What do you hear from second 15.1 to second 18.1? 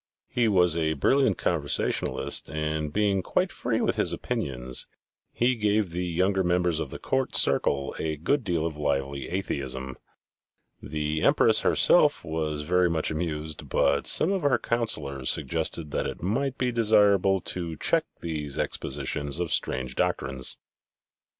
suggested that it might be desirable to check